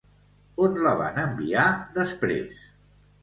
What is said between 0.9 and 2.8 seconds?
van enviar, després?